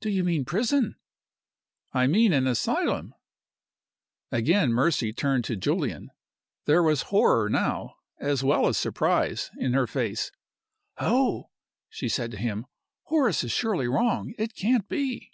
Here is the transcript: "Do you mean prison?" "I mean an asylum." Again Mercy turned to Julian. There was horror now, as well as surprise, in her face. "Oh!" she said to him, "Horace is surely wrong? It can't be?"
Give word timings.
"Do 0.00 0.10
you 0.10 0.24
mean 0.24 0.44
prison?" 0.44 0.96
"I 1.92 2.08
mean 2.08 2.32
an 2.32 2.48
asylum." 2.48 3.14
Again 4.32 4.72
Mercy 4.72 5.12
turned 5.12 5.44
to 5.44 5.54
Julian. 5.56 6.10
There 6.64 6.82
was 6.82 7.02
horror 7.14 7.48
now, 7.48 7.94
as 8.18 8.42
well 8.42 8.66
as 8.66 8.76
surprise, 8.76 9.52
in 9.56 9.72
her 9.74 9.86
face. 9.86 10.32
"Oh!" 10.98 11.50
she 11.88 12.08
said 12.08 12.32
to 12.32 12.38
him, 12.38 12.66
"Horace 13.04 13.44
is 13.44 13.52
surely 13.52 13.86
wrong? 13.86 14.34
It 14.36 14.56
can't 14.56 14.88
be?" 14.88 15.30